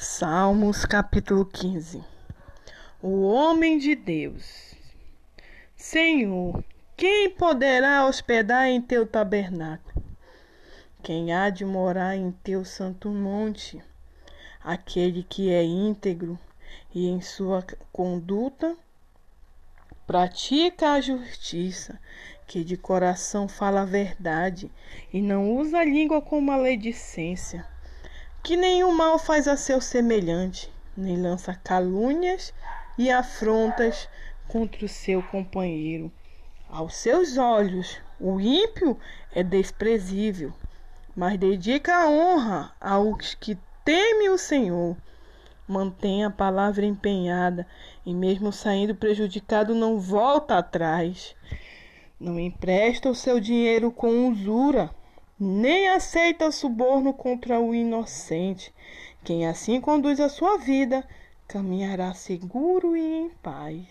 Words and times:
Salmos 0.00 0.84
capítulo 0.84 1.44
15 1.44 2.04
O 3.02 3.22
homem 3.22 3.78
de 3.78 3.96
Deus 3.96 4.76
Senhor, 5.74 6.62
quem 6.96 7.30
poderá 7.30 8.06
hospedar 8.06 8.68
em 8.68 8.80
teu 8.80 9.04
tabernáculo? 9.04 10.04
Quem 11.02 11.32
há 11.34 11.50
de 11.50 11.64
morar 11.64 12.14
em 12.14 12.30
teu 12.30 12.64
santo 12.64 13.08
monte? 13.08 13.82
Aquele 14.62 15.24
que 15.24 15.50
é 15.50 15.64
íntegro 15.64 16.38
e 16.94 17.08
em 17.08 17.20
sua 17.20 17.64
conduta 17.90 18.76
pratica 20.06 20.92
a 20.92 21.00
justiça, 21.00 22.00
que 22.46 22.62
de 22.62 22.76
coração 22.76 23.48
fala 23.48 23.80
a 23.80 23.84
verdade 23.84 24.70
e 25.12 25.20
não 25.20 25.56
usa 25.56 25.78
a 25.78 25.84
língua 25.84 26.22
com 26.22 26.40
maledicência 26.40 27.66
que 28.48 28.56
nenhum 28.56 28.92
mal 28.92 29.18
faz 29.18 29.46
a 29.46 29.58
seu 29.58 29.78
semelhante, 29.78 30.72
nem 30.96 31.20
lança 31.20 31.54
calúnias 31.62 32.54
e 32.96 33.10
afrontas 33.10 34.08
contra 34.48 34.86
o 34.86 34.88
seu 34.88 35.22
companheiro. 35.22 36.10
Aos 36.66 36.96
seus 36.96 37.36
olhos, 37.36 38.00
o 38.18 38.40
ímpio 38.40 38.98
é 39.34 39.42
desprezível, 39.42 40.50
mas 41.14 41.38
dedica 41.38 41.94
a 41.94 42.08
honra 42.08 42.72
aos 42.80 43.34
que 43.34 43.58
temem 43.84 44.30
o 44.30 44.38
Senhor. 44.38 44.96
Mantém 45.68 46.24
a 46.24 46.30
palavra 46.30 46.86
empenhada 46.86 47.66
e, 48.06 48.14
mesmo 48.14 48.50
saindo 48.50 48.94
prejudicado, 48.94 49.74
não 49.74 50.00
volta 50.00 50.56
atrás. 50.56 51.36
Não 52.18 52.40
empresta 52.40 53.10
o 53.10 53.14
seu 53.14 53.38
dinheiro 53.40 53.92
com 53.92 54.30
usura 54.30 54.90
nem 55.38 55.88
aceita 55.88 56.50
suborno 56.50 57.12
contra 57.12 57.60
o 57.60 57.74
inocente. 57.74 58.72
Quem 59.22 59.46
assim 59.46 59.80
conduz 59.80 60.20
a 60.20 60.28
sua 60.28 60.58
vida 60.58 61.06
caminhará 61.46 62.12
seguro 62.14 62.96
e 62.96 63.00
em 63.00 63.30
paz. 63.42 63.88